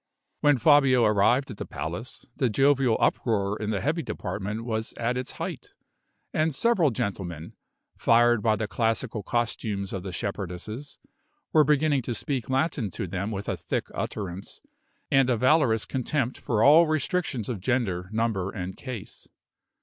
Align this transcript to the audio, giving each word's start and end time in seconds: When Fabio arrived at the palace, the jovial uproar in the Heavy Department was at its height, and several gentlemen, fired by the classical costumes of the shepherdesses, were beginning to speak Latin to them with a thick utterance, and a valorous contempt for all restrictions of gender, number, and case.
When 0.39 0.57
Fabio 0.57 1.05
arrived 1.05 1.51
at 1.51 1.57
the 1.57 1.65
palace, 1.67 2.25
the 2.35 2.49
jovial 2.49 2.97
uproar 2.99 3.61
in 3.61 3.69
the 3.69 3.81
Heavy 3.81 4.01
Department 4.01 4.65
was 4.65 4.93
at 4.93 5.15
its 5.15 5.33
height, 5.33 5.75
and 6.33 6.55
several 6.55 6.89
gentlemen, 6.89 7.53
fired 7.99 8.41
by 8.41 8.55
the 8.55 8.67
classical 8.67 9.21
costumes 9.21 9.93
of 9.93 10.01
the 10.01 10.09
shepherdesses, 10.11 10.97
were 11.53 11.63
beginning 11.63 12.01
to 12.01 12.15
speak 12.15 12.49
Latin 12.49 12.89
to 12.89 13.05
them 13.05 13.29
with 13.29 13.47
a 13.47 13.55
thick 13.55 13.89
utterance, 13.93 14.59
and 15.11 15.29
a 15.29 15.37
valorous 15.37 15.85
contempt 15.85 16.39
for 16.39 16.63
all 16.63 16.87
restrictions 16.87 17.47
of 17.47 17.59
gender, 17.59 18.09
number, 18.11 18.49
and 18.49 18.75
case. 18.77 19.27